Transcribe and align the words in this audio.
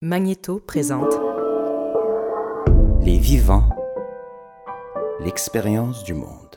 Magnéto 0.00 0.60
présente 0.60 1.12
Les 3.00 3.18
vivants, 3.18 3.68
l'expérience 5.18 6.04
du 6.04 6.14
monde. 6.14 6.56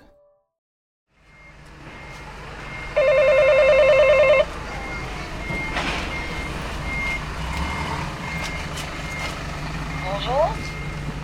Bonjour. 10.05 10.53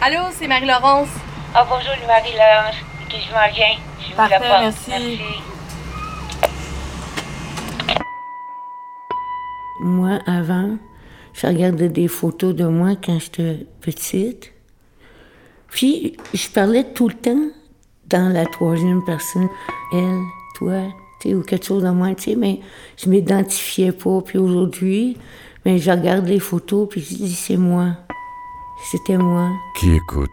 Allô, 0.01 0.19
c'est 0.31 0.47
Marie-Laurence. 0.47 1.09
Ah, 1.53 1.65
bonjour, 1.69 1.93
Marie-Laurence. 2.07 2.75
Ok, 3.03 3.15
je 3.27 3.33
m'en 3.33 3.53
viens. 3.53 3.77
Je 3.99 4.09
vous 4.09 4.15
Parfait, 4.15 4.39
la 4.39 4.47
porte. 4.47 4.61
merci. 4.61 5.19
Moi, 9.79 10.19
avant, 10.25 10.77
je 11.37 11.45
regardais 11.45 11.89
des 11.89 12.07
photos 12.07 12.55
de 12.55 12.65
moi 12.65 12.95
quand 12.95 13.19
j'étais 13.19 13.67
petite. 13.79 14.53
Puis, 15.67 16.17
je 16.33 16.49
parlais 16.49 16.83
tout 16.83 17.09
le 17.09 17.13
temps 17.13 17.49
dans 18.07 18.33
la 18.33 18.45
troisième 18.47 19.03
personne. 19.05 19.47
Elle, 19.93 20.19
toi, 20.55 20.81
tu 21.21 21.35
ou 21.35 21.43
quelque 21.43 21.65
chose 21.65 21.83
de 21.83 21.89
moi, 21.89 22.15
tu 22.15 22.31
sais, 22.31 22.35
mais 22.35 22.59
je 22.97 23.07
m'identifiais 23.07 23.91
pas. 23.91 24.21
Puis 24.21 24.39
aujourd'hui, 24.39 25.17
mais 25.63 25.77
je 25.77 25.91
regarde 25.91 26.27
les 26.27 26.39
photos, 26.39 26.89
puis 26.89 27.01
je 27.01 27.15
dis, 27.15 27.33
c'est 27.35 27.57
moi. 27.57 27.97
C'était 28.91 29.17
moi, 29.17 29.51
Qui 29.79 29.95
écoute? 29.95 30.29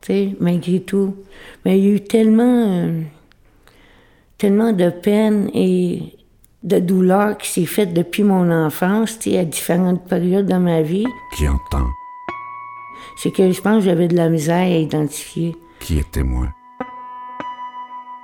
Tu 0.00 0.06
sais, 0.06 0.36
malgré 0.40 0.80
tout. 0.80 1.14
Mais 1.64 1.78
il 1.78 1.84
y 1.84 1.88
a 1.88 1.94
eu 1.94 2.00
tellement, 2.00 2.66
euh, 2.68 3.02
tellement 4.38 4.72
de 4.72 4.88
peine 4.88 5.50
et 5.52 6.23
de 6.64 6.78
douleur 6.78 7.36
qui 7.36 7.48
s'est 7.48 7.66
faite 7.66 7.92
depuis 7.92 8.24
mon 8.24 8.50
enfance, 8.50 9.18
tu 9.18 9.30
sais, 9.30 9.38
à 9.38 9.44
différentes 9.44 10.08
périodes 10.08 10.46
de 10.46 10.54
ma 10.54 10.80
vie. 10.80 11.06
Qui 11.36 11.46
entend? 11.46 11.86
C'est 13.16 13.30
que 13.30 13.52
je 13.52 13.60
pense 13.60 13.78
que 13.78 13.84
j'avais 13.84 14.08
de 14.08 14.16
la 14.16 14.30
misère 14.30 14.56
à 14.56 14.78
identifier. 14.78 15.54
Qui 15.78 15.98
est 15.98 16.10
témoin? 16.10 16.52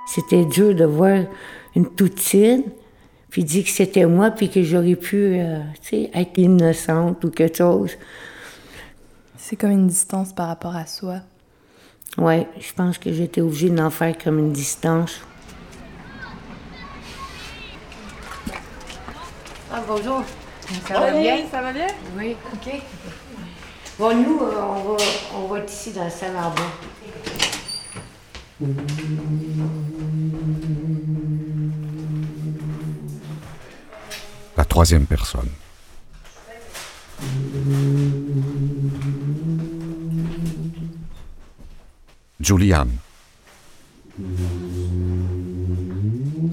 C'était 0.07 0.43
dur 0.43 0.75
de 0.75 0.83
voir 0.83 1.25
une 1.75 1.85
toute 1.85 2.15
petite, 2.15 2.65
puis 3.29 3.43
dire 3.43 3.63
que 3.63 3.69
c'était 3.69 4.05
moi, 4.05 4.31
puis 4.31 4.49
que 4.49 4.63
j'aurais 4.63 4.95
pu, 4.95 5.15
euh, 5.15 5.59
tu 5.81 5.89
sais, 5.89 6.11
être 6.13 6.37
innocente 6.37 7.23
ou 7.23 7.29
quelque 7.29 7.57
chose. 7.59 7.91
C'est 9.37 9.55
comme 9.55 9.71
une 9.71 9.87
distance 9.87 10.33
par 10.33 10.47
rapport 10.47 10.75
à 10.75 10.85
soi. 10.85 11.19
Ouais, 12.17 12.47
je 12.59 12.73
pense 12.73 12.97
que 12.97 13.13
j'étais 13.13 13.39
obligée 13.39 13.69
d'en 13.69 13.89
faire 13.89 14.17
comme 14.17 14.39
une 14.39 14.51
distance. 14.51 15.21
Ah, 19.73 19.81
bonjour. 19.87 20.21
Ça 20.87 20.99
va 20.99 21.11
bien? 21.11 21.37
Ça 21.49 21.61
va 21.61 21.71
bien? 21.71 21.87
Oui, 22.17 22.35
OK. 22.53 22.81
Bon, 23.97 24.15
nous, 24.15 24.39
euh, 24.41 24.61
on, 24.61 24.93
va, 24.93 24.97
on 25.35 25.47
va 25.47 25.59
être 25.59 25.71
ici 25.71 25.91
dans 25.93 26.03
la 26.03 26.09
salle 26.09 26.35
en 26.35 26.49
bas. 26.49 26.61
La 34.57 34.65
troisième 34.65 35.05
personne. 35.05 35.49
Julianne. 42.39 42.91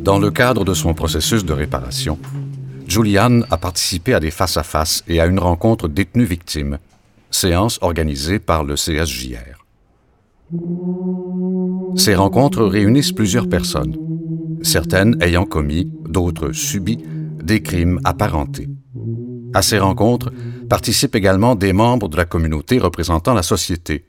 Dans 0.04 0.18
le 0.18 0.30
cadre 0.30 0.64
de 0.64 0.74
son 0.74 0.94
processus 0.94 1.44
de 1.44 1.52
réparation, 1.52 2.18
Julianne 2.88 3.44
a 3.50 3.58
participé 3.58 4.14
à 4.14 4.20
des 4.20 4.30
face-à-face 4.30 5.04
et 5.08 5.20
à 5.20 5.26
une 5.26 5.38
rencontre 5.38 5.88
détenus-victimes, 5.88 6.78
séance 7.30 7.78
organisée 7.82 8.38
par 8.38 8.64
le 8.64 8.74
CSJR. 8.74 9.64
Ces 11.96 12.14
rencontres 12.14 12.64
réunissent 12.64 13.12
plusieurs 13.12 13.48
personnes, 13.48 13.94
certaines 14.62 15.20
ayant 15.22 15.44
commis, 15.44 15.92
d'autres 16.08 16.52
subi, 16.52 16.98
des 17.42 17.62
crimes 17.62 18.00
apparentés. 18.04 18.68
À 19.52 19.60
ces 19.60 19.78
rencontres 19.78 20.32
participent 20.70 21.14
également 21.14 21.54
des 21.54 21.74
membres 21.74 22.08
de 22.08 22.16
la 22.16 22.24
communauté 22.24 22.78
représentant 22.78 23.34
la 23.34 23.42
société, 23.42 24.06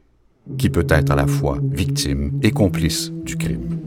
qui 0.58 0.70
peut 0.70 0.88
être 0.90 1.12
à 1.12 1.16
la 1.16 1.28
fois 1.28 1.58
victime 1.62 2.40
et 2.42 2.52
complice 2.52 3.12
du 3.12 3.36
crime. 3.36 3.78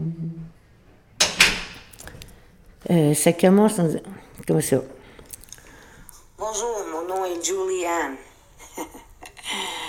Euh, 2.91 3.13
comme 4.45 4.61
ça. 4.61 4.77
Bonjour, 6.37 6.85
mon 6.91 7.07
nom 7.07 7.25
est 7.25 7.43
Julianne. 7.43 8.15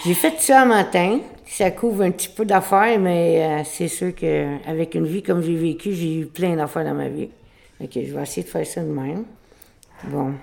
J'ai 0.05 0.15
fait 0.15 0.41
ça 0.41 0.63
un 0.63 0.67
matin. 0.67 1.21
Ça 1.47 1.71
couvre 1.71 2.03
un 2.03 2.11
petit 2.11 2.29
peu 2.29 2.45
d'affaires, 2.45 2.99
mais 2.99 3.45
euh, 3.45 3.65
c'est 3.65 3.89
sûr 3.89 4.15
qu'avec 4.15 4.95
une 4.95 5.07
vie 5.07 5.23
comme 5.23 5.43
j'ai 5.43 5.55
vécu, 5.55 5.93
j'ai 5.93 6.17
eu 6.17 6.27
plein 6.27 6.57
d'affaires 6.57 6.85
dans 6.85 6.95
ma 6.95 7.09
vie. 7.09 7.31
OK, 7.81 7.91
je 7.95 8.15
vais 8.15 8.23
essayer 8.23 8.43
de 8.43 8.49
faire 8.49 8.67
ça 8.67 8.81
de 8.81 8.89
même. 8.89 9.25
Bon. 10.05 10.35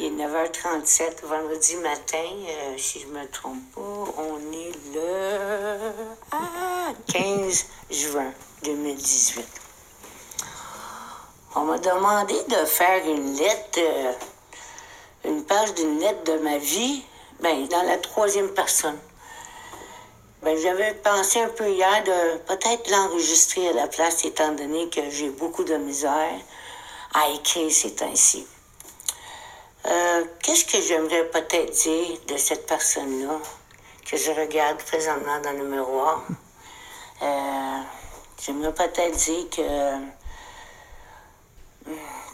Il 0.00 0.06
est 0.06 0.10
9h37, 0.10 1.26
vendredi 1.26 1.76
matin, 1.76 2.18
euh, 2.18 2.74
si 2.76 3.00
je 3.00 3.06
me 3.06 3.26
trompe 3.32 3.62
pas. 3.74 3.80
On 3.80 4.38
est 4.52 4.94
le 4.94 5.92
ah, 6.32 6.92
15 7.12 7.66
juin 7.90 8.32
2018. 8.64 9.57
On 11.54 11.60
m'a 11.60 11.78
demandé 11.78 12.34
de 12.48 12.64
faire 12.66 13.06
une 13.06 13.34
lettre, 13.36 13.78
euh, 13.78 14.12
une 15.24 15.44
page 15.44 15.74
d'une 15.74 15.98
lettre 15.98 16.24
de 16.24 16.38
ma 16.38 16.58
vie, 16.58 17.02
ben, 17.40 17.66
dans 17.68 17.82
la 17.82 17.96
troisième 17.96 18.50
personne. 18.50 18.98
Ben, 20.42 20.56
j'avais 20.58 20.92
pensé 20.94 21.40
un 21.40 21.48
peu 21.48 21.70
hier 21.70 22.04
de 22.04 22.36
peut-être 22.46 22.90
l'enregistrer 22.90 23.68
à 23.68 23.72
la 23.72 23.86
place, 23.86 24.24
étant 24.26 24.52
donné 24.52 24.90
que 24.90 25.08
j'ai 25.10 25.30
beaucoup 25.30 25.64
de 25.64 25.76
misère 25.76 26.38
à 27.14 27.30
écrire 27.30 27.72
ces 27.72 27.94
temps-ci. 27.94 28.46
Euh, 29.86 30.24
Qu'est-ce 30.42 30.66
que 30.66 30.82
j'aimerais 30.82 31.24
peut-être 31.30 31.70
dire 31.70 32.18
de 32.28 32.36
cette 32.36 32.66
personne-là 32.66 33.38
que 34.04 34.16
je 34.18 34.30
regarde 34.32 34.76
présentement 34.82 35.40
dans 35.40 35.52
le 35.52 35.64
miroir? 35.64 36.22
Euh, 37.22 37.80
j'aimerais 38.40 38.74
peut-être 38.74 39.16
dire 39.16 39.48
que 39.50 40.17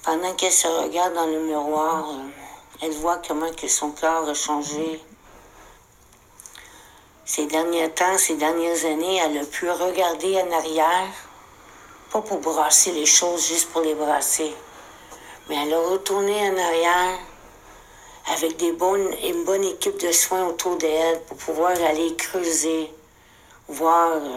pendant 0.04 0.34
qu'elle 0.34 0.52
se 0.52 0.68
regarde 0.68 1.14
dans 1.14 1.26
le 1.26 1.40
miroir, 1.40 2.10
euh, 2.10 2.28
elle 2.82 2.92
voit 2.92 3.20
comment 3.26 3.50
que 3.52 3.68
son 3.68 3.90
corps 3.90 4.28
a 4.28 4.34
changé. 4.34 5.00
Ces 7.24 7.46
derniers 7.46 7.90
temps, 7.90 8.18
ces 8.18 8.36
dernières 8.36 8.84
années, 8.84 9.16
elle 9.24 9.38
a 9.38 9.44
pu 9.44 9.70
regarder 9.70 10.42
en 10.42 10.52
arrière, 10.52 11.08
pas 12.12 12.20
pour 12.20 12.38
brasser 12.40 12.92
les 12.92 13.06
choses, 13.06 13.48
juste 13.48 13.70
pour 13.70 13.80
les 13.80 13.94
brasser, 13.94 14.54
mais 15.48 15.56
elle 15.56 15.72
a 15.72 15.80
retourné 15.80 16.50
en 16.50 16.56
arrière 16.56 17.18
avec 18.26 18.60
une 18.60 19.44
bonne 19.44 19.64
équipe 19.64 19.98
de 20.00 20.12
soins 20.12 20.46
autour 20.46 20.76
d'elle 20.76 21.22
pour 21.22 21.38
pouvoir 21.38 21.70
aller 21.70 22.14
creuser, 22.16 22.92
voir 23.68 24.12
euh, 24.16 24.28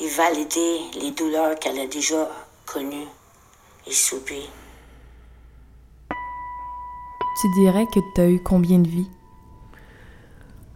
et 0.00 0.08
valider 0.08 0.80
les 0.94 1.10
douleurs 1.10 1.58
qu'elle 1.58 1.78
a 1.80 1.86
déjà 1.86 2.30
connues 2.66 3.08
et. 3.90 4.42
Tu 7.40 7.48
dirais 7.60 7.86
que 7.86 8.00
tu 8.14 8.20
as 8.20 8.28
eu 8.28 8.40
combien 8.40 8.80
de 8.80 8.88
vies? 8.88 9.08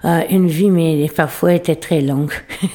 Ah, 0.02 0.24
une 0.26 0.48
vie, 0.48 0.70
mais 0.70 1.08
parfois, 1.08 1.50
elle 1.50 1.58
était 1.58 1.76
très 1.76 2.00
longue. 2.00 2.32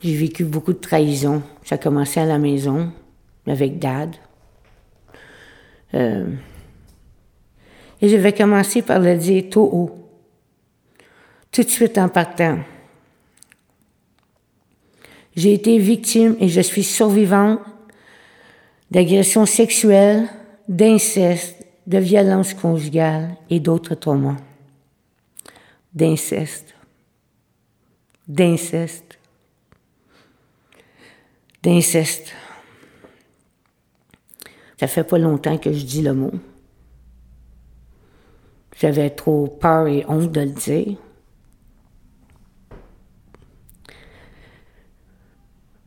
J'ai 0.00 0.14
vécu 0.14 0.44
beaucoup 0.44 0.72
de 0.72 0.78
trahison. 0.78 1.42
Ça 1.64 1.74
a 1.74 1.78
commencé 1.78 2.20
à 2.20 2.26
la 2.26 2.38
maison, 2.38 2.92
avec 3.46 3.78
Dad. 3.78 4.14
Euh, 5.94 6.26
et 8.00 8.08
je 8.08 8.16
vais 8.16 8.32
commencer 8.32 8.82
par 8.82 9.00
le 9.00 9.16
dire 9.16 9.44
tout 9.50 9.68
haut, 9.72 10.05
tout 11.56 11.62
de 11.62 11.70
suite 11.70 11.96
en 11.96 12.10
partant. 12.10 12.58
J'ai 15.34 15.54
été 15.54 15.78
victime 15.78 16.36
et 16.38 16.50
je 16.50 16.60
suis 16.60 16.84
survivante 16.84 17.60
d'agressions 18.90 19.46
sexuelles, 19.46 20.28
d'inceste, 20.68 21.64
de 21.86 21.96
violences 21.96 22.52
conjugales 22.52 23.34
et 23.48 23.58
d'autres 23.58 23.94
traumas. 23.94 24.36
D'inceste. 25.94 26.74
D'inceste. 28.28 29.18
D'inceste. 31.62 32.34
Ça 34.78 34.88
fait 34.88 35.04
pas 35.04 35.16
longtemps 35.16 35.56
que 35.56 35.72
je 35.72 35.86
dis 35.86 36.02
le 36.02 36.12
mot. 36.12 36.32
J'avais 38.78 39.08
trop 39.08 39.46
peur 39.46 39.86
et 39.86 40.04
honte 40.06 40.30
de 40.30 40.40
le 40.42 40.50
dire. 40.50 40.98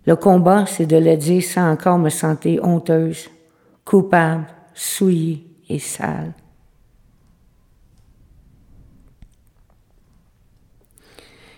Le 0.10 0.16
combat, 0.16 0.66
c'est 0.66 0.88
de 0.88 0.98
le 0.98 1.16
dire 1.18 1.44
sans 1.44 1.72
encore 1.72 2.00
me 2.00 2.10
sentir 2.10 2.64
honteuse, 2.64 3.30
coupable, 3.86 4.48
souillée 4.74 5.46
et 5.70 5.78
sale. 5.78 6.34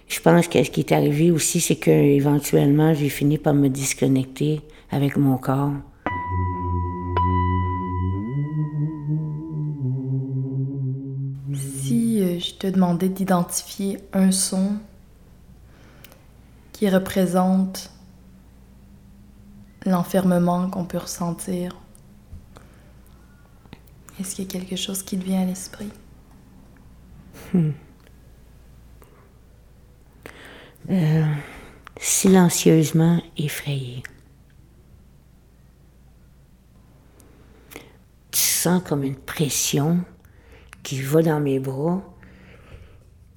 Je 0.06 0.20
pense 0.20 0.50
que 0.50 0.62
ce 0.62 0.70
qui 0.70 0.82
est 0.82 0.92
arrivé 0.92 1.32
aussi, 1.32 1.62
c'est 1.62 1.78
qu'éventuellement, 1.78 2.94
j'ai 2.94 3.08
fini 3.08 3.38
par 3.38 3.54
me 3.54 3.70
disconnecter 3.70 4.60
avec 4.92 5.16
mon 5.16 5.38
corps. 5.38 5.72
Si 11.54 12.22
euh, 12.22 12.38
je 12.38 12.54
te 12.56 12.68
demandais 12.68 13.08
d'identifier 13.08 14.00
un 14.12 14.34
son 14.34 14.74
qui 16.74 16.90
représente 16.90 17.90
l'enfermement 19.86 20.70
qu'on 20.70 20.86
peut 20.86 20.98
ressentir, 20.98 21.76
est-ce 24.20 24.36
qu'il 24.36 24.46
y 24.46 24.48
a 24.48 24.52
quelque 24.52 24.76
chose 24.76 25.04
qui 25.04 25.18
te 25.18 25.24
vient 25.24 25.42
à 25.42 25.46
l'esprit? 25.46 25.90
Hmm. 27.54 27.72
Euh, 30.90 31.26
silencieusement 32.00 33.22
effrayé. 33.38 34.04
Tu 38.32 38.42
sens 38.42 38.82
comme 38.84 39.04
une 39.04 39.16
pression 39.16 40.04
qui 40.84 41.02
va 41.02 41.22
dans 41.22 41.40
mes 41.40 41.60
bras, 41.60 42.02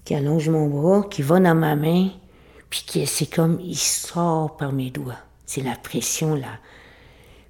qui 0.04 0.14
allonge 0.14 0.48
mon 0.48 0.68
bras, 0.68 1.06
qui 1.08 1.22
va 1.22 1.40
dans 1.40 1.54
ma 1.54 1.76
main, 1.76 2.10
puis 2.70 2.84
qui 2.86 3.06
c'est 3.06 3.32
comme 3.32 3.58
il 3.60 3.76
sort 3.76 4.56
par 4.56 4.72
mes 4.72 4.90
doigts. 4.90 5.18
C'est 5.46 5.62
la 5.62 5.76
pression 5.76 6.34
là. 6.34 6.58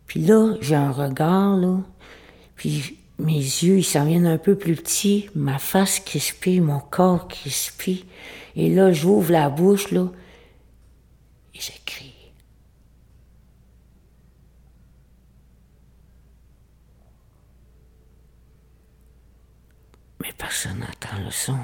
Puis 0.06 0.20
là, 0.20 0.56
j'ai 0.61 0.75
un 0.75 0.91
regard 0.91 1.56
là, 1.56 1.79
puis 2.56 2.99
mes 3.19 3.38
yeux, 3.38 3.79
ils 3.79 3.85
s'en 3.85 4.05
viennent 4.05 4.26
un 4.26 4.38
peu 4.38 4.56
plus 4.56 4.75
petits, 4.76 5.31
ma 5.35 5.58
face 5.58 6.00
crispée, 6.00 6.61
mon 6.61 6.81
corps 6.81 7.29
crispé. 7.29 8.05
Et 8.56 8.75
là, 8.75 8.93
j'ouvre 8.93 9.32
la 9.32 9.49
bouche, 9.49 9.91
là, 9.93 10.08
et 11.55 11.61
j'écris. 11.61 12.14
Mais 20.20 20.32
personne 20.37 20.79
n'entend 20.79 21.23
le 21.25 21.31
son. 21.31 21.58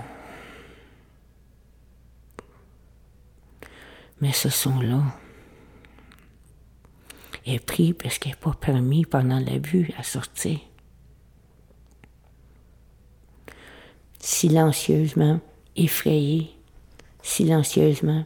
Mais 4.20 4.32
ce 4.32 4.50
son-là 4.50 5.02
est 7.46 7.64
pris 7.64 7.92
parce 7.92 8.18
qu'il 8.18 8.32
n'est 8.32 8.36
pas 8.36 8.52
permis 8.52 9.04
pendant 9.04 9.40
la 9.40 9.58
vue 9.58 9.90
à 9.98 10.02
sortir. 10.02 10.58
Silencieusement, 14.18 15.40
effrayé, 15.76 16.50
silencieusement 17.22 18.24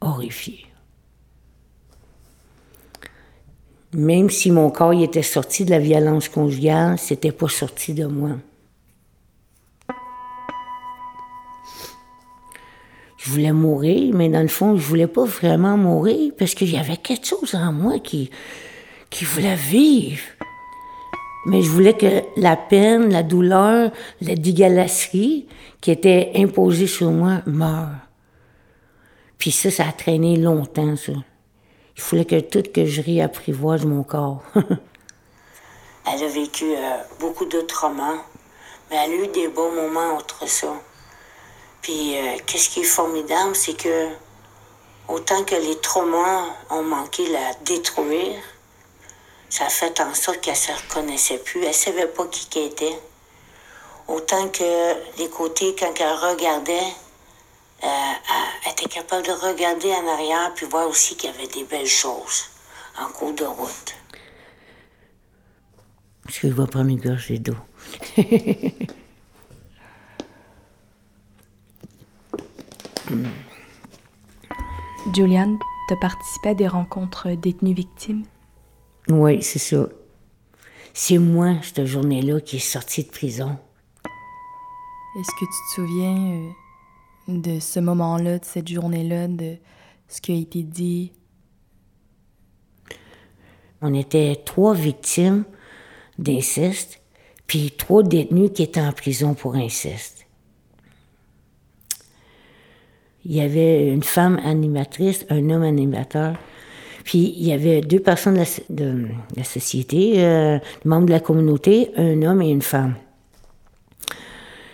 horrifié. 0.00 0.66
Même 3.92 4.30
si 4.30 4.50
mon 4.50 4.70
corps 4.70 4.92
était 4.92 5.22
sorti 5.22 5.64
de 5.64 5.70
la 5.70 5.78
violence 5.78 6.28
conjugale, 6.28 6.98
c'était 6.98 7.32
pas 7.32 7.48
sorti 7.48 7.94
de 7.94 8.06
moi. 8.06 8.36
Je 13.26 13.32
voulais 13.32 13.52
mourir, 13.52 14.14
mais 14.14 14.28
dans 14.28 14.40
le 14.40 14.46
fond, 14.46 14.76
je 14.76 14.86
voulais 14.86 15.08
pas 15.08 15.24
vraiment 15.24 15.76
mourir 15.76 16.32
parce 16.38 16.54
qu'il 16.54 16.70
y 16.70 16.76
avait 16.76 16.96
quelque 16.96 17.26
chose 17.26 17.56
en 17.56 17.72
moi 17.72 17.98
qui, 17.98 18.30
voulait 19.22 19.56
vivre. 19.56 20.22
Mais 21.46 21.60
je 21.60 21.68
voulais 21.68 21.94
que 21.94 22.22
la 22.36 22.54
peine, 22.54 23.10
la 23.10 23.24
douleur, 23.24 23.90
la 24.20 24.36
dégalasserie 24.36 25.48
qui 25.80 25.90
était 25.90 26.30
imposée 26.36 26.86
sur 26.86 27.10
moi 27.10 27.42
meure. 27.46 27.96
Puis 29.38 29.50
ça, 29.50 29.72
ça 29.72 29.88
a 29.88 29.92
traîné 29.92 30.36
longtemps, 30.36 30.94
ça. 30.94 31.12
Il 31.96 32.02
fallait 32.02 32.26
que 32.26 32.38
tout 32.38 32.62
que 32.72 32.84
je 32.84 33.02
réapprivoise 33.02 33.84
mon 33.86 34.04
corps. 34.04 34.44
elle 34.54 36.22
a 36.22 36.28
vécu 36.28 36.66
euh, 36.76 36.96
beaucoup 37.18 37.46
de 37.46 37.60
traumas, 37.62 38.22
mais 38.88 38.98
elle 39.04 39.10
a 39.10 39.24
eu 39.24 39.28
des 39.32 39.48
bons 39.48 39.72
moments 39.74 40.14
entre 40.14 40.48
ça. 40.48 40.68
Puis, 41.82 42.16
euh, 42.16 42.38
qu'est-ce 42.46 42.70
qui 42.70 42.80
est 42.80 42.84
formidable, 42.84 43.54
c'est 43.54 43.76
que 43.76 44.08
autant 45.08 45.44
que 45.44 45.54
les 45.54 45.78
traumas 45.80 46.44
ont 46.70 46.82
manqué 46.82 47.28
la 47.28 47.54
détruire, 47.64 48.42
ça 49.48 49.66
a 49.66 49.68
fait 49.68 50.00
en 50.00 50.14
sorte 50.14 50.40
qu'elle 50.40 50.56
se 50.56 50.72
reconnaissait 50.72 51.38
plus. 51.38 51.64
Elle 51.64 51.74
savait 51.74 52.08
pas 52.08 52.26
qui 52.26 52.46
qu'elle 52.46 52.66
était. 52.66 52.98
Autant 54.08 54.48
que 54.48 55.18
les 55.18 55.28
côtés, 55.28 55.74
quand 55.78 55.92
elle 55.98 56.14
regardait, 56.30 56.92
euh, 57.84 57.86
elle 58.64 58.72
était 58.72 58.88
capable 58.88 59.26
de 59.26 59.32
regarder 59.32 59.92
en 59.92 60.06
arrière 60.08 60.52
puis 60.54 60.66
voir 60.66 60.88
aussi 60.88 61.16
qu'il 61.16 61.30
y 61.30 61.32
avait 61.32 61.46
des 61.46 61.64
belles 61.64 61.86
choses 61.86 62.46
en 62.98 63.08
cours 63.08 63.32
de 63.32 63.44
route. 63.44 63.94
Je 66.28 66.48
vois 66.48 66.66
pas 66.66 66.82
mes 66.82 66.96
gorgées 66.96 67.38
d'eau. 67.38 67.56
Juliane, 75.16 75.58
tu 75.88 75.94
as 75.94 75.96
participé 75.96 76.50
à 76.50 76.54
des 76.54 76.68
rencontres 76.68 77.30
détenues 77.30 77.72
victimes? 77.72 78.24
Oui, 79.08 79.42
c'est 79.42 79.58
ça. 79.58 79.88
C'est 80.92 81.16
moi, 81.16 81.54
cette 81.62 81.86
journée-là, 81.86 82.42
qui 82.42 82.56
est 82.56 82.58
sortie 82.58 83.02
de 83.02 83.08
prison. 83.08 83.56
Est-ce 85.18 85.30
que 85.30 85.46
tu 85.46 85.46
te 85.46 85.74
souviens 85.74 86.50
euh, 87.28 87.38
de 87.38 87.60
ce 87.60 87.80
moment-là, 87.80 88.38
de 88.38 88.44
cette 88.44 88.68
journée-là, 88.68 89.28
de 89.28 89.56
ce 90.06 90.20
qui 90.20 90.32
a 90.32 90.36
été 90.36 90.62
dit? 90.62 91.12
On 93.80 93.94
était 93.94 94.42
trois 94.44 94.74
victimes 94.74 95.44
d'inceste, 96.18 97.00
puis 97.46 97.70
trois 97.70 98.02
détenus 98.02 98.50
qui 98.54 98.62
étaient 98.62 98.82
en 98.82 98.92
prison 98.92 99.32
pour 99.32 99.54
inceste. 99.54 100.15
Il 103.28 103.34
y 103.34 103.40
avait 103.40 103.88
une 103.88 104.04
femme 104.04 104.38
animatrice, 104.44 105.26
un 105.30 105.50
homme 105.50 105.64
animateur, 105.64 106.34
puis 107.02 107.34
il 107.36 107.48
y 107.48 107.52
avait 107.52 107.80
deux 107.80 107.98
personnes 107.98 108.38
de 108.70 109.08
la, 109.36 109.44
société, 109.44 110.24
euh, 110.24 110.58
membres 110.84 111.06
de 111.06 111.12
la 111.12 111.18
communauté, 111.18 111.90
un 111.96 112.22
homme 112.22 112.40
et 112.40 112.50
une 112.50 112.62
femme. 112.62 112.94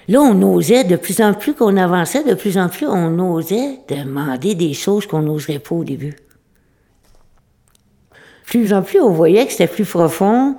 Là, 0.06 0.20
on 0.20 0.42
osait, 0.42 0.84
de 0.84 0.96
plus 0.96 1.22
en 1.22 1.32
plus 1.32 1.54
qu'on 1.54 1.78
avançait, 1.78 2.24
de 2.24 2.34
plus 2.34 2.58
en 2.58 2.68
plus, 2.68 2.86
on 2.86 3.18
osait 3.34 3.78
demander 3.88 4.54
des 4.54 4.74
choses 4.74 5.06
qu'on 5.06 5.22
n'oserait 5.22 5.58
pas 5.58 5.74
au 5.74 5.84
début. 5.84 6.14
Plus 8.44 8.74
en 8.74 8.82
plus, 8.82 9.00
on 9.00 9.12
voyait 9.12 9.46
que 9.46 9.52
c'était 9.52 9.66
plus 9.66 9.86
profond, 9.86 10.56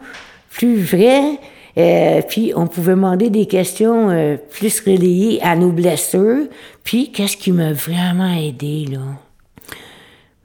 plus 0.49 0.81
vrai, 0.81 1.39
euh, 1.77 2.21
puis 2.21 2.53
on 2.55 2.67
pouvait 2.67 2.91
demander 2.93 3.29
des 3.29 3.47
questions 3.47 4.09
euh, 4.09 4.37
plus 4.37 4.79
reliées 4.81 5.39
à 5.41 5.55
nos 5.55 5.71
blessures, 5.71 6.47
puis 6.83 7.11
qu'est-ce 7.11 7.37
qui 7.37 7.51
m'a 7.51 7.73
vraiment 7.73 8.33
aidé, 8.33 8.85
là? 8.85 9.01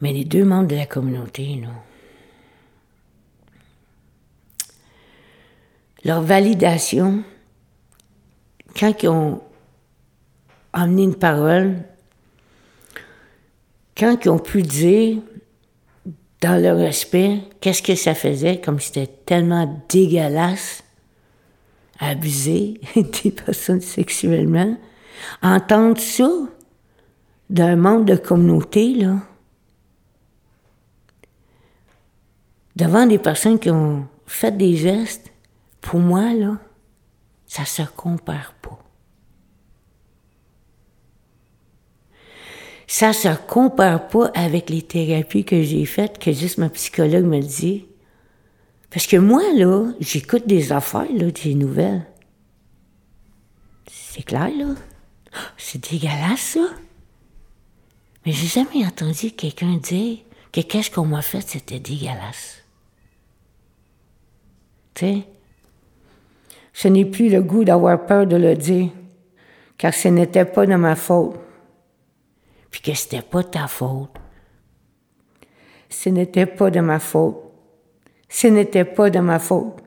Mais 0.01 0.13
les 0.13 0.25
deux 0.25 0.45
membres 0.45 0.69
de 0.69 0.77
la 0.77 0.87
communauté, 0.87 1.61
là, 1.61 1.69
leur 6.05 6.23
validation, 6.23 7.23
quand 8.79 9.03
ils 9.03 9.09
ont 9.09 9.43
amené 10.73 11.03
une 11.03 11.17
parole, 11.17 11.77
quand 13.97 14.17
ils 14.25 14.29
ont 14.29 14.39
pu 14.39 14.63
dire, 14.63 15.19
dans 16.41 16.63
leur 16.63 16.79
respect, 16.79 17.41
qu'est-ce 17.61 17.83
que 17.83 17.97
ça 17.97 18.15
faisait, 18.15 18.61
comme 18.61 18.79
c'était 18.79 19.09
tellement 19.09 19.83
dégueulasse, 19.89 20.85
abuser 21.99 22.81
des 22.97 23.31
personnes 23.31 23.81
sexuellement, 23.81 24.77
entendre 25.43 25.99
ça 25.99 26.31
d'un 27.51 27.77
membre 27.77 28.05
de 28.05 28.17
communauté, 28.17 28.95
là, 28.95 29.17
devant 32.77 33.07
des 33.07 33.19
personnes 33.19 33.59
qui 33.59 33.71
ont 33.71 34.07
fait 34.27 34.57
des 34.57 34.77
gestes, 34.77 35.33
pour 35.81 35.99
moi, 35.99 36.33
là, 36.35 36.59
ça 37.47 37.65
se 37.65 37.83
compare 37.83 38.55
pas. 38.63 38.79
Ça 42.87 43.13
se 43.13 43.29
compare 43.47 44.09
pas 44.09 44.31
avec 44.35 44.71
les 44.71 44.83
thérapies 44.83 45.45
que 45.45 45.63
j'ai 45.63 45.85
faites, 45.85 46.19
que 46.19 46.33
juste 46.33 46.59
ma 46.59 46.71
psychologue 46.71 47.25
me 47.25 47.41
dit. 47.41 47.88
Parce 48.91 49.07
que 49.07 49.17
moi, 49.17 49.43
là, 49.55 49.93
j'écoute 50.01 50.47
des 50.47 50.73
affaires, 50.73 51.13
là, 51.13 51.31
des 51.31 51.55
nouvelles. 51.55 52.07
C'est 53.87 54.23
clair, 54.23 54.51
là. 54.57 54.75
C'est 55.57 55.91
dégueulasse, 55.91 56.41
ça. 56.41 56.69
Mais 58.25 58.33
j'ai 58.33 58.47
jamais 58.47 58.87
entendu 58.87 59.31
quelqu'un 59.33 59.77
dire 59.77 60.19
que 60.53 60.61
qu'est-ce 60.61 60.91
qu'on 60.91 61.07
m'a 61.07 61.23
fait, 61.23 61.41
c'était 61.41 61.79
dégueulasse. 61.79 62.65
Tu 64.95 65.07
sais? 65.07 65.29
Je 66.73 66.89
n'ai 66.89 67.05
plus 67.05 67.29
le 67.29 67.43
goût 67.43 67.65
d'avoir 67.65 68.07
peur 68.07 68.27
de 68.27 68.37
le 68.37 68.55
dire, 68.55 68.91
car 69.77 69.93
ce 69.93 70.09
n'était 70.09 70.45
pas 70.45 70.65
de 70.65 70.75
ma 70.75 70.97
faute. 70.97 71.37
Puis 72.71 72.81
que 72.81 72.95
c'était 72.95 73.23
pas 73.23 73.43
ta 73.43 73.67
faute. 73.67 74.11
Ce 75.89 76.09
n'était 76.09 76.47
pas 76.47 76.71
de 76.71 76.81
ma 76.81 76.99
faute. 76.99 77.48
Ce 78.29 78.47
n'était 78.47 78.85
pas 78.85 79.11
de 79.11 79.19
ma 79.21 79.39
faute. 79.39 79.83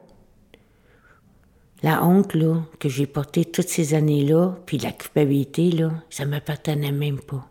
La 1.84 2.04
honte, 2.04 2.36
que 2.80 2.90
j'ai 2.90 3.08
portée 3.08 3.46
toutes 3.46 3.70
ces 3.70 3.94
années-là, 3.94 4.56
puis 4.66 4.78
la 4.78 4.92
culpabilité, 4.92 5.72
là, 5.72 5.92
ça 6.10 6.26
m'appartenait 6.26 6.92
même 6.92 7.20
pas. 7.20 7.48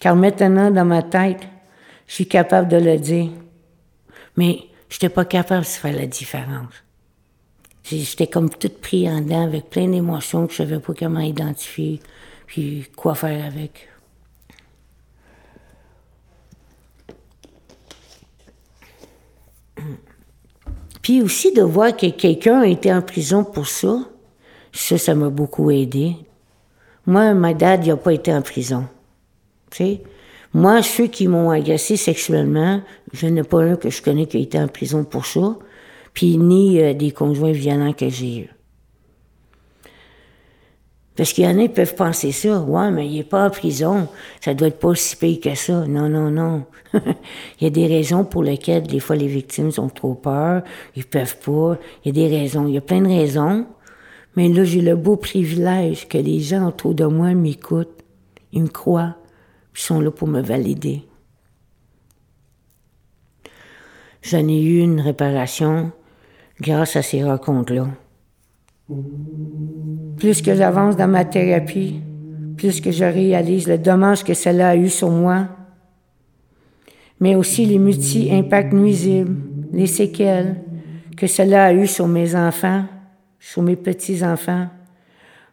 Car 0.00 0.16
maintenant, 0.16 0.70
dans 0.70 0.84
ma 0.84 1.02
tête, 1.02 1.46
je 2.06 2.14
suis 2.14 2.28
capable 2.28 2.68
de 2.68 2.76
le 2.76 2.98
dire. 2.98 3.30
Mais 4.36 4.58
je 4.88 4.96
n'étais 4.96 5.08
pas 5.08 5.24
capable 5.24 5.62
de 5.62 5.68
faire 5.68 5.96
la 5.96 6.06
différence. 6.06 6.74
J'étais 7.84 8.26
comme 8.26 8.50
toute 8.50 8.80
pris 8.80 9.08
en 9.08 9.20
dedans 9.20 9.44
avec 9.44 9.70
plein 9.70 9.88
d'émotions 9.88 10.46
que 10.46 10.52
je 10.52 10.58
savais 10.58 10.80
pas 10.80 10.94
comment 10.94 11.20
identifier, 11.20 12.00
puis 12.46 12.86
quoi 12.96 13.14
faire 13.14 13.44
avec. 13.44 13.88
Puis 21.04 21.20
aussi 21.20 21.52
de 21.52 21.60
voir 21.60 21.94
que 21.94 22.06
quelqu'un 22.06 22.62
a 22.62 22.66
été 22.66 22.90
en 22.90 23.02
prison 23.02 23.44
pour 23.44 23.68
ça, 23.68 23.98
ça, 24.72 24.96
ça 24.96 25.14
m'a 25.14 25.28
beaucoup 25.28 25.70
aidé. 25.70 26.16
Moi, 27.06 27.34
ma 27.34 27.52
dad, 27.52 27.84
il 27.84 27.90
n'a 27.90 27.98
pas 27.98 28.14
été 28.14 28.32
en 28.32 28.40
prison. 28.40 28.86
sais? 29.70 30.00
Moi, 30.54 30.82
ceux 30.82 31.08
qui 31.08 31.28
m'ont 31.28 31.50
agressé 31.50 31.98
sexuellement, 31.98 32.80
je 33.12 33.26
n'ai 33.26 33.42
pas 33.42 33.62
un 33.62 33.76
que 33.76 33.90
je 33.90 34.00
connais 34.00 34.24
qui 34.24 34.38
a 34.38 34.40
été 34.40 34.58
en 34.58 34.66
prison 34.66 35.04
pour 35.04 35.26
ça, 35.26 35.58
puis 36.14 36.38
ni 36.38 36.80
euh, 36.80 36.94
des 36.94 37.10
conjoints 37.10 37.52
violents 37.52 37.92
que 37.92 38.08
j'ai 38.08 38.38
eus. 38.38 38.53
Parce 41.16 41.32
qu'il 41.32 41.44
y 41.44 41.46
en 41.46 41.58
a 41.58 41.62
qui 41.62 41.68
peuvent 41.68 41.94
penser 41.94 42.32
ça. 42.32 42.60
Ouais, 42.60 42.90
mais 42.90 43.06
il 43.06 43.16
n'est 43.16 43.24
pas 43.24 43.46
en 43.46 43.50
prison. 43.50 44.08
Ça 44.40 44.52
doit 44.52 44.68
être 44.68 44.80
pas 44.80 44.88
aussi 44.88 45.16
pire 45.16 45.38
que 45.40 45.54
ça. 45.54 45.86
Non, 45.86 46.08
non, 46.08 46.30
non. 46.30 46.64
il 46.94 47.64
y 47.64 47.66
a 47.66 47.70
des 47.70 47.86
raisons 47.86 48.24
pour 48.24 48.42
lesquelles, 48.42 48.82
des 48.84 48.98
fois, 48.98 49.14
les 49.14 49.28
victimes 49.28 49.70
ont 49.78 49.88
trop 49.88 50.14
peur. 50.14 50.62
Ils 50.96 51.04
peuvent 51.04 51.38
pas. 51.38 51.78
Il 52.04 52.08
y 52.08 52.10
a 52.10 52.28
des 52.28 52.36
raisons. 52.36 52.66
Il 52.66 52.74
y 52.74 52.78
a 52.78 52.80
plein 52.80 53.00
de 53.00 53.08
raisons. 53.08 53.66
Mais 54.36 54.48
là, 54.48 54.64
j'ai 54.64 54.80
le 54.80 54.96
beau 54.96 55.16
privilège 55.16 56.08
que 56.08 56.18
les 56.18 56.40
gens 56.40 56.66
autour 56.66 56.94
de 56.94 57.04
moi 57.04 57.32
m'écoutent. 57.34 58.02
Ils 58.52 58.62
me 58.62 58.68
croient. 58.68 59.14
Ils 59.76 59.80
sont 59.80 60.00
là 60.00 60.10
pour 60.10 60.26
me 60.26 60.40
valider. 60.40 61.04
J'en 64.22 64.48
ai 64.48 64.60
eu 64.60 64.80
une 64.80 65.00
réparation 65.00 65.92
grâce 66.60 66.96
à 66.96 67.02
ces 67.02 67.22
rencontres-là. 67.22 67.86
Plus 70.16 70.42
que 70.42 70.54
j'avance 70.54 70.96
dans 70.96 71.08
ma 71.08 71.24
thérapie, 71.24 72.00
plus 72.56 72.80
que 72.80 72.90
je 72.90 73.04
réalise 73.04 73.66
le 73.66 73.78
dommage 73.78 74.24
que 74.24 74.34
cela 74.34 74.70
a 74.70 74.76
eu 74.76 74.88
sur 74.88 75.10
moi, 75.10 75.48
mais 77.20 77.34
aussi 77.34 77.64
les 77.66 77.78
multi-impacts 77.78 78.72
nuisibles, 78.72 79.36
les 79.72 79.86
séquelles 79.86 80.56
que 81.16 81.26
cela 81.26 81.66
a 81.66 81.72
eu 81.72 81.86
sur 81.86 82.06
mes 82.06 82.34
enfants, 82.34 82.84
sur 83.38 83.62
mes 83.62 83.76
petits-enfants, 83.76 84.68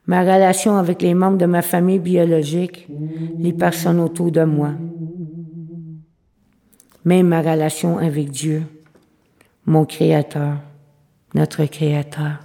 ma 0.07 0.21
relation 0.21 0.75
avec 0.75 1.01
les 1.01 1.13
membres 1.13 1.37
de 1.37 1.45
ma 1.45 1.61
famille 1.61 1.99
biologique, 1.99 2.87
les 3.37 3.53
personnes 3.53 3.99
autour 3.99 4.31
de 4.31 4.43
moi, 4.43 4.71
même 7.05 7.27
ma 7.27 7.41
relation 7.41 7.97
avec 7.97 8.29
Dieu, 8.29 8.63
mon 9.65 9.85
Créateur, 9.85 10.57
notre 11.33 11.65
Créateur. 11.65 12.39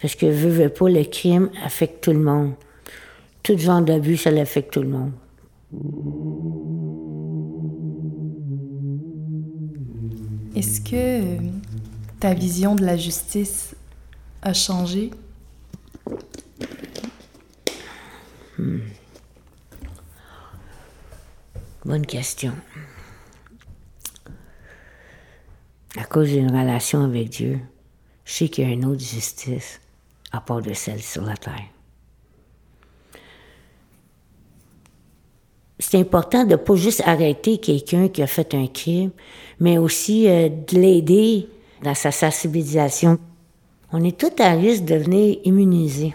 Parce 0.00 0.14
que, 0.16 0.26
veux, 0.26 0.50
veux 0.50 0.68
pas, 0.68 0.88
le 0.88 1.04
crime 1.04 1.50
affecte 1.64 2.04
tout 2.04 2.12
le 2.12 2.18
monde. 2.18 2.54
Tout 3.42 3.58
genre 3.58 3.82
d'abus, 3.82 4.16
ça 4.16 4.30
l'affecte 4.30 4.72
tout 4.72 4.82
le 4.82 4.88
monde. 4.88 5.12
Est-ce 10.56 10.80
que 10.80 11.36
ta 12.20 12.32
vision 12.32 12.74
de 12.74 12.84
la 12.84 12.96
justice 12.96 13.74
a 14.40 14.54
changé? 14.54 15.10
Hmm. 18.58 18.78
Bonne 21.84 22.06
question. 22.06 22.52
À 25.96 26.04
cause 26.04 26.28
d'une 26.28 26.50
relation 26.50 27.04
avec 27.04 27.28
Dieu, 27.28 27.60
je 28.24 28.32
sais 28.32 28.48
qu'il 28.48 28.64
y 28.64 28.70
a 28.70 28.72
une 28.72 28.84
autre 28.84 29.02
justice 29.02 29.80
à 30.32 30.40
part 30.40 30.60
de 30.60 30.72
celle 30.72 31.00
sur 31.00 31.22
la 31.22 31.36
terre. 31.36 31.68
C'est 35.78 35.98
important 35.98 36.44
de 36.44 36.52
ne 36.52 36.56
pas 36.56 36.74
juste 36.74 37.02
arrêter 37.04 37.58
quelqu'un 37.58 38.08
qui 38.08 38.22
a 38.22 38.26
fait 38.26 38.54
un 38.54 38.66
crime, 38.66 39.10
mais 39.60 39.78
aussi 39.78 40.28
euh, 40.28 40.48
de 40.48 40.78
l'aider 40.78 41.48
dans 41.82 41.94
sa 41.94 42.10
sensibilisation. 42.10 43.18
On 43.92 44.02
est 44.02 44.16
tout 44.16 44.32
à 44.42 44.52
risque 44.52 44.84
de 44.84 44.94
devenir 44.94 45.38
immunisé. 45.44 46.14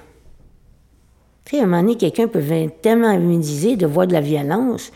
Tu 1.45 1.57
à 1.57 1.63
un 1.63 1.65
moment 1.65 1.81
donné, 1.81 1.95
quelqu'un 1.95 2.27
peut 2.27 2.39
devenir 2.39 2.71
tellement 2.81 3.11
immunisé 3.11 3.75
de 3.75 3.85
voir 3.85 4.07
de 4.07 4.13
la 4.13 4.21
violence 4.21 4.91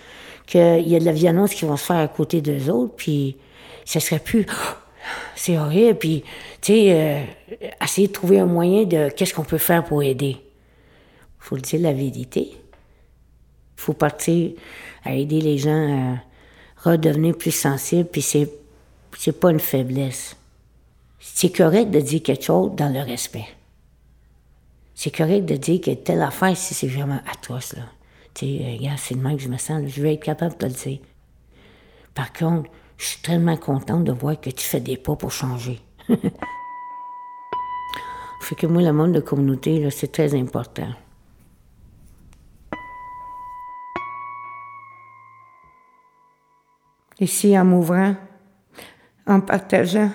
qu'il 0.45 0.87
y 0.87 0.95
a 0.95 0.99
de 0.99 1.05
la 1.05 1.11
violence 1.13 1.53
qui 1.53 1.65
va 1.65 1.77
se 1.77 1.85
faire 1.85 1.97
à 1.97 2.07
côté 2.07 2.41
d'eux 2.41 2.69
autres, 2.69 2.93
puis 2.95 3.37
ça 3.85 3.99
serait 3.99 4.19
plus 4.19 4.45
c'est 5.35 5.57
horrible, 5.57 5.97
puis 5.97 6.23
tu 6.61 6.73
sais, 6.73 6.93
euh, 6.93 7.23
essayer 7.83 8.07
de 8.07 8.13
trouver 8.13 8.39
un 8.39 8.45
moyen 8.45 8.83
de 8.83 9.09
qu'est-ce 9.09 9.33
qu'on 9.33 9.43
peut 9.43 9.57
faire 9.57 9.83
pour 9.83 10.03
aider. 10.03 10.37
faut 11.39 11.55
le 11.55 11.61
dire 11.61 11.81
la 11.81 11.93
vérité. 11.93 12.51
Il 12.51 13.81
faut 13.81 13.93
partir 13.93 14.51
à 15.03 15.13
aider 15.13 15.41
les 15.41 15.57
gens 15.57 16.15
à 16.83 16.89
redevenir 16.89 17.37
plus 17.37 17.51
sensibles, 17.51 18.09
puis 18.09 18.21
c'est, 18.21 18.49
c'est 19.17 19.39
pas 19.39 19.51
une 19.51 19.59
faiblesse. 19.59 20.35
C'est 21.19 21.55
correct 21.55 21.89
de 21.89 21.99
dire 21.99 22.21
quelque 22.21 22.43
chose 22.43 22.71
dans 22.75 22.89
le 22.89 22.99
respect. 22.99 23.47
C'est 24.95 25.15
correct 25.15 25.45
de 25.45 25.55
dire 25.55 25.81
que 25.81 25.91
telle 25.91 26.21
affaire, 26.21 26.55
si 26.55 26.73
c'est 26.73 26.87
vraiment 26.87 27.19
atroce, 27.29 27.73
là. 27.73 27.83
Tu 28.33 28.45
sais, 28.45 28.77
regarde, 28.77 28.97
c'est 28.97 29.13
le 29.13 29.21
même 29.21 29.37
que 29.37 29.43
je 29.43 29.47
me 29.47 29.57
sens, 29.57 29.83
je 29.87 30.01
vais 30.01 30.15
être 30.15 30.23
capable 30.23 30.57
de 30.57 30.65
le 30.65 30.71
dire. 30.71 30.99
Par 32.15 32.33
contre, 32.33 32.69
je 33.03 33.09
suis 33.09 33.21
tellement 33.21 33.57
contente 33.57 34.05
de 34.05 34.13
voir 34.13 34.39
que 34.39 34.49
tu 34.49 34.65
fais 34.65 34.79
des 34.79 34.95
pas 34.95 35.17
pour 35.17 35.29
changer. 35.29 35.81
fait 38.39 38.55
que 38.55 38.65
moi, 38.65 38.81
le 38.81 38.93
monde 38.93 39.11
de 39.11 39.19
communauté, 39.19 39.89
c'est 39.91 40.09
très 40.09 40.33
important. 40.33 40.87
Ici, 47.19 47.59
en 47.59 47.65
m'ouvrant, 47.65 48.15
en 49.27 49.41
partageant, 49.41 50.11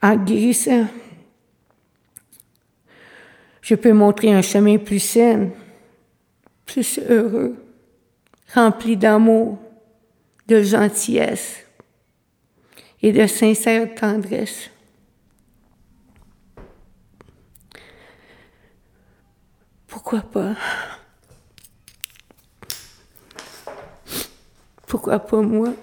en 0.00 0.14
guérissant, 0.14 0.86
je 3.62 3.74
peux 3.74 3.92
montrer 3.92 4.32
un 4.32 4.42
chemin 4.42 4.78
plus 4.78 5.00
sain, 5.00 5.48
plus 6.64 7.00
heureux, 7.00 7.56
rempli 8.54 8.96
d'amour, 8.96 9.58
de 10.46 10.62
gentillesse 10.62 11.64
et 13.02 13.12
de 13.12 13.26
sincère 13.26 13.94
tendresse. 13.94 14.70
Pourquoi 19.86 20.20
pas? 20.20 20.56
Pourquoi 24.86 25.18
pas 25.18 25.42
moi? 25.42 25.74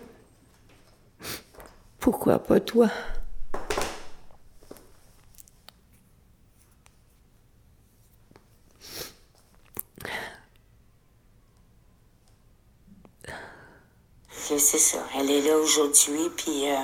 Pourquoi 2.00 2.39
pas 2.39 2.60
toi? 2.60 2.89
C'est 14.74 14.80
ça. 14.80 15.03
Elle 15.15 15.30
est 15.30 15.42
là 15.42 15.56
aujourd'hui, 15.56 16.32
puis 16.36 16.63
euh, 16.68 16.77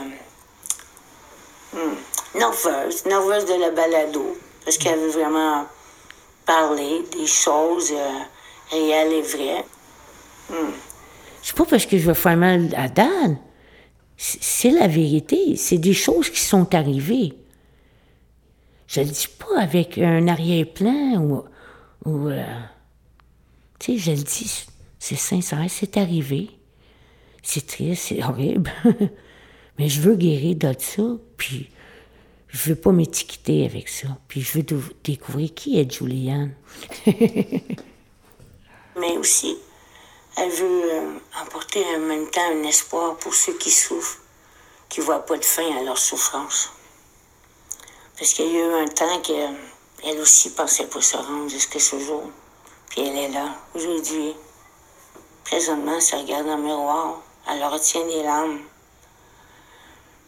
hmm, 1.74 2.38
nerveuse, 2.38 3.04
nerveuse 3.06 3.46
de 3.46 3.60
la 3.60 3.72
balado, 3.72 4.38
parce 4.64 4.78
qu'elle 4.78 5.00
veut 5.00 5.10
vraiment 5.10 5.66
parler 6.46 7.04
des 7.12 7.26
choses 7.26 7.92
euh, 7.92 8.20
réelles 8.70 9.14
et 9.14 9.22
vraies. 9.24 9.66
Hmm. 10.52 10.72
C'est 11.42 11.56
pas 11.56 11.66
parce 11.66 11.88
que 11.88 11.98
je 11.98 12.06
veux 12.06 12.14
faire 12.14 12.38
mal 12.38 12.72
à 12.78 12.90
Dan. 12.90 13.40
C'est 14.18 14.70
la 14.70 14.88
vérité. 14.88 15.56
C'est 15.56 15.80
des 15.80 15.94
choses 15.94 16.30
qui 16.30 16.42
sont 16.42 16.76
arrivées. 16.76 17.34
Je 18.86 19.00
le 19.00 19.08
dis 19.08 19.30
pas 19.40 19.62
avec 19.62 19.98
un 19.98 20.28
arrière-plan 20.28 21.18
ou. 21.22 21.44
ou 22.06 22.28
euh, 22.28 22.44
tu 23.80 23.94
sais, 23.94 23.98
je 23.98 24.12
le 24.12 24.24
dis, 24.24 24.68
c'est 25.00 25.16
sincère, 25.16 25.66
c'est 25.70 25.98
arrivé. 25.98 26.50
C'est 27.44 27.66
triste, 27.66 28.08
c'est 28.10 28.24
horrible. 28.24 28.72
Mais 29.78 29.88
je 29.88 30.02
veux 30.02 30.16
guérir 30.16 30.58
de 30.58 30.74
ça, 30.78 31.04
puis 31.38 31.70
je 32.50 32.70
veux 32.70 32.76
pas 32.76 32.92
m'étiqueter 32.92 33.66
avec 33.66 33.88
ça. 33.88 34.08
Puis 34.28 34.42
je 34.42 34.58
veux 34.58 34.66
découvrir 35.04 35.54
qui 35.54 35.80
est 35.80 35.92
Julianne. 35.92 36.54
Mais 37.06 37.64
aussi, 39.18 39.58
elle 40.36 40.50
veut 40.50 40.92
euh, 40.92 41.14
emporter 41.42 41.84
en 41.96 42.00
même 42.00 42.30
temps 42.30 42.52
un 42.52 42.64
espoir 42.64 43.16
pour 43.18 43.34
ceux 43.34 43.58
qui 43.58 43.72
souffrent, 43.72 44.20
qui 44.90 45.00
voient 45.00 45.26
pas 45.26 45.38
de 45.38 45.46
fin 45.46 45.78
à 45.78 45.84
leur 45.84 45.98
souffrance. 45.98 46.74
Parce 48.18 48.34
qu'il 48.34 48.52
y 48.52 48.58
a 48.58 48.66
eu 48.66 48.74
un 48.84 48.88
temps 48.88 49.22
qu'elle 49.22 50.20
aussi 50.20 50.54
pensait 50.54 50.88
pas 50.88 51.02
se 51.02 51.16
rendre 51.16 51.50
jusqu'à 51.50 51.80
ce 51.80 51.98
jour. 52.00 52.30
Puis 52.90 53.02
elle 53.02 53.16
est 53.16 53.30
là, 53.30 53.56
aujourd'hui. 53.76 54.34
Présentement, 55.46 55.96
elle 55.96 56.02
se 56.02 56.16
regarde 56.16 56.48
dans 56.48 56.58
le 56.58 56.64
miroir. 56.64 57.22
Elle 57.48 57.64
retient 57.64 58.06
des 58.06 58.24
larmes. 58.24 58.60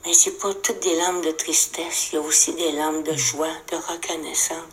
Mais 0.05 0.13
c'est 0.13 0.37
pas 0.39 0.53
toutes 0.53 0.79
des 0.79 0.95
larmes 0.95 1.21
de 1.21 1.31
tristesse. 1.31 2.11
Il 2.11 2.15
y 2.15 2.17
a 2.17 2.21
aussi 2.21 2.53
des 2.53 2.71
larmes 2.71 3.03
de 3.03 3.15
joie, 3.15 3.53
de 3.71 3.75
reconnaissance. 3.75 4.65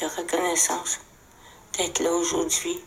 De 0.00 0.06
reconnaissance 0.06 1.00
d'être 1.76 2.00
là 2.00 2.12
aujourd'hui. 2.12 2.80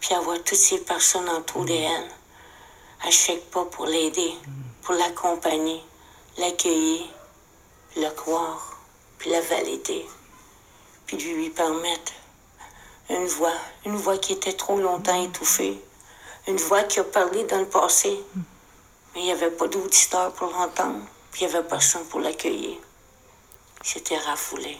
Puis 0.00 0.14
avoir 0.14 0.38
toutes 0.38 0.58
ces 0.58 0.78
personnes 0.78 1.28
autour 1.28 1.64
d'elle. 1.64 2.10
À 3.06 3.10
chaque 3.10 3.44
pas 3.50 3.64
pour 3.64 3.86
l'aider, 3.86 4.34
pour 4.82 4.94
l'accompagner, 4.94 5.82
l'accueillir, 6.38 7.06
le 7.96 8.08
croire, 8.10 8.78
puis 9.18 9.30
la 9.30 9.40
valider. 9.40 10.06
Puis 11.06 11.16
lui 11.16 11.50
permettre 11.50 12.12
une 13.10 13.26
voix, 13.26 13.52
une 13.84 13.96
voix 13.96 14.16
qui 14.18 14.32
était 14.32 14.54
trop 14.54 14.78
longtemps 14.78 15.22
étouffée, 15.22 15.78
une 16.46 16.56
voix 16.56 16.82
qui 16.84 17.00
a 17.00 17.04
parlé 17.04 17.44
dans 17.44 17.60
le 17.60 17.68
passé, 17.68 18.20
mais 19.14 19.20
il 19.20 19.24
n'y 19.24 19.32
avait 19.32 19.50
pas 19.50 19.66
d'auditeur 19.66 20.32
pour 20.32 20.50
l'entendre, 20.50 21.06
puis 21.30 21.42
il 21.42 21.48
n'y 21.48 21.54
avait 21.54 21.66
personne 21.66 22.04
pour 22.06 22.20
l'accueillir. 22.20 22.78
C'était 23.82 24.18
rafoulé, 24.18 24.78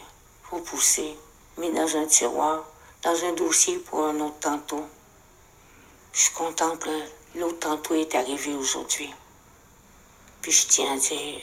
repoussé, 0.51 1.15
mis 1.57 1.71
dans 1.71 1.97
un 1.97 2.05
tiroir, 2.05 2.65
dans 3.03 3.25
un 3.25 3.33
dossier 3.33 3.77
pour 3.79 4.05
un 4.05 4.19
autre 4.19 4.39
tantôt. 4.39 4.85
Je 6.13 6.21
suis 6.21 6.33
contente 6.33 6.79
que 6.79 7.39
l'autre 7.39 7.59
tantôt 7.59 7.95
est 7.95 8.13
arrivé 8.15 8.53
aujourd'hui. 8.53 9.13
Puis 10.41 10.51
je 10.51 10.67
tiens 10.67 10.93
à 10.93 10.97
dire 10.97 11.41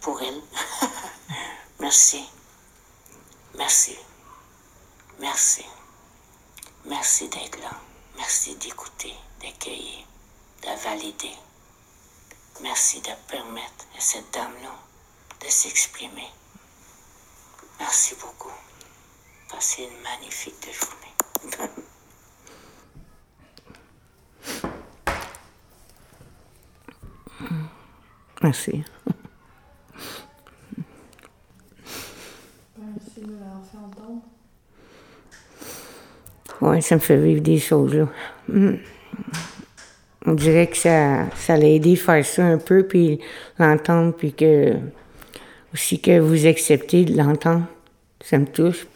pour 0.00 0.20
elle, 0.20 0.40
merci, 1.80 2.24
merci, 3.54 3.96
merci. 5.18 5.64
Merci 6.86 7.28
d'être 7.28 7.58
là. 7.60 7.70
Merci 8.16 8.54
d'écouter, 8.56 9.14
d'accueillir, 9.40 10.06
de 10.62 10.84
valider. 10.84 11.36
Merci 12.62 13.00
de 13.00 13.10
permettre 13.28 13.86
à 13.96 14.00
cette 14.00 14.32
dame-là 14.32 14.74
de 15.40 15.48
s'exprimer. 15.48 16.28
Merci 17.80 18.14
beaucoup. 18.20 18.52
Passez 19.50 19.82
une 19.82 20.00
magnifique 20.02 20.66
journée. 20.72 21.14
Merci 32.78 33.20
de 33.20 33.32
l'avoir 33.32 33.64
fait 33.70 33.78
entendre. 33.78 34.22
Oui, 36.74 36.82
ça 36.82 36.96
me 36.96 37.00
fait 37.00 37.16
vivre 37.16 37.40
des 37.40 37.58
choses, 37.58 37.94
là. 37.94 38.08
Hmm. 38.48 38.74
On 40.26 40.32
dirait 40.32 40.66
que 40.66 40.76
ça, 40.76 41.26
ça 41.36 41.56
l'a 41.56 41.68
aidé 41.68 41.92
à 41.92 41.96
faire 41.96 42.26
ça 42.26 42.44
un 42.44 42.58
peu, 42.58 42.82
puis 42.82 43.20
l'entendre, 43.58 44.12
puis 44.12 44.32
que. 44.32 44.74
Aussi 45.72 46.00
que 46.00 46.18
vous 46.18 46.46
acceptez 46.46 47.04
de 47.04 47.16
l'entendre. 47.16 47.66
Ça 48.20 48.38
me 48.38 48.46
touche. 48.46 48.86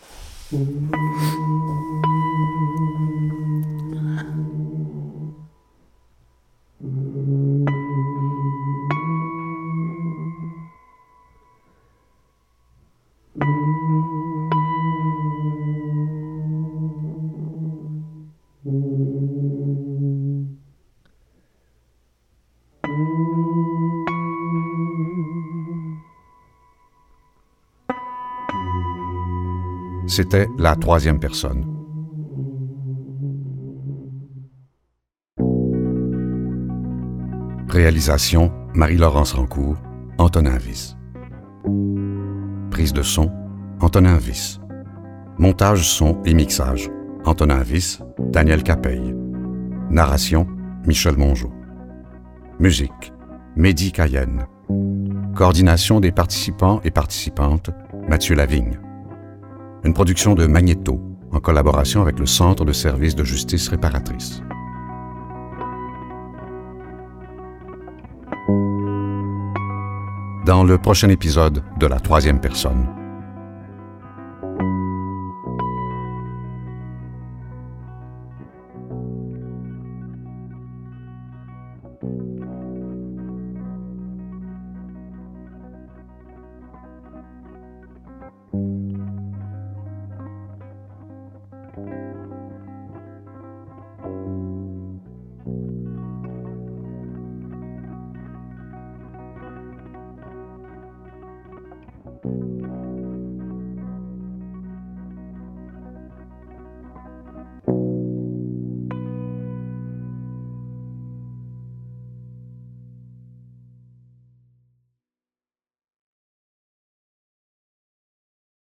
C'était 30.21 30.49
la 30.59 30.75
troisième 30.75 31.21
personne. 31.21 31.65
Réalisation 37.69 38.53
Marie-Laurence 38.75 39.35
Rancourt, 39.35 39.77
Antonin 40.19 40.57
Viss. 40.59 40.97
Prise 42.73 42.93
de 42.93 43.03
son 43.03 43.31
Antonin 43.81 44.17
Viss. 44.17 44.59
Montage 45.39 45.89
son 45.89 46.21
et 46.25 46.35
mixage 46.35 46.91
Antonin 47.25 47.63
Viss, 47.63 48.01
Daniel 48.19 48.65
Capeille. 48.65 49.15
Narration 49.89 50.49
Michel 50.85 51.17
Mongeau. 51.17 51.53
Musique 52.59 53.13
Mehdi 53.55 53.93
Cayenne. 53.93 54.49
Coordination 55.37 56.01
des 56.01 56.11
participants 56.11 56.81
et 56.83 56.91
participantes 56.91 57.71
Mathieu 58.09 58.35
Lavigne. 58.35 58.81
Une 59.85 59.95
production 59.95 60.35
de 60.35 60.47
Magnéto 60.47 61.01
en 61.31 61.41
collaboration 61.41 62.03
avec 62.03 62.19
le 62.19 62.27
Centre 62.27 62.65
de 62.65 62.73
services 62.73 63.15
de 63.15 63.25
justice 63.25 63.69
réparatrice. 63.69 64.43
Dans 70.47 70.65
le 70.65 70.79
prochain 70.79 71.11
épisode 71.11 71.63
de 71.79 71.87
La 71.87 72.01
troisième 72.01 72.41
personne, 72.41 72.87